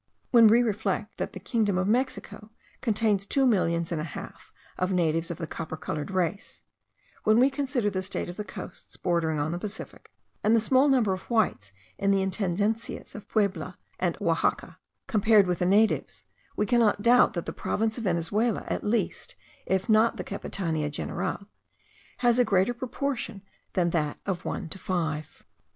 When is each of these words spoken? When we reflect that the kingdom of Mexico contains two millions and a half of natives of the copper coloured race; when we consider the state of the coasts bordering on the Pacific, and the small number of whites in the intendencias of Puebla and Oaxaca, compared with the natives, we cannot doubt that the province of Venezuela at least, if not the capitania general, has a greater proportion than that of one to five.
When 0.31 0.47
we 0.47 0.63
reflect 0.63 1.19
that 1.19 1.33
the 1.33 1.39
kingdom 1.39 1.77
of 1.77 1.87
Mexico 1.87 2.49
contains 2.81 3.27
two 3.27 3.45
millions 3.45 3.91
and 3.91 4.01
a 4.01 4.13
half 4.17 4.51
of 4.75 4.91
natives 4.91 5.29
of 5.29 5.37
the 5.37 5.45
copper 5.45 5.77
coloured 5.77 6.09
race; 6.09 6.63
when 7.23 7.37
we 7.37 7.51
consider 7.51 7.87
the 7.91 8.01
state 8.01 8.27
of 8.27 8.35
the 8.35 8.43
coasts 8.43 8.97
bordering 8.97 9.37
on 9.37 9.51
the 9.51 9.59
Pacific, 9.59 10.11
and 10.43 10.55
the 10.55 10.59
small 10.59 10.89
number 10.89 11.13
of 11.13 11.29
whites 11.29 11.71
in 11.99 12.09
the 12.09 12.25
intendencias 12.25 13.13
of 13.13 13.29
Puebla 13.29 13.77
and 13.99 14.17
Oaxaca, 14.19 14.79
compared 15.05 15.45
with 15.45 15.59
the 15.59 15.67
natives, 15.67 16.25
we 16.55 16.65
cannot 16.65 17.03
doubt 17.03 17.33
that 17.33 17.45
the 17.45 17.53
province 17.53 17.99
of 17.99 18.05
Venezuela 18.05 18.63
at 18.67 18.83
least, 18.83 19.35
if 19.67 19.87
not 19.87 20.17
the 20.17 20.23
capitania 20.23 20.89
general, 20.89 21.45
has 22.25 22.39
a 22.39 22.43
greater 22.43 22.73
proportion 22.73 23.43
than 23.73 23.91
that 23.91 24.17
of 24.25 24.45
one 24.45 24.67
to 24.69 24.79
five. 24.79 25.45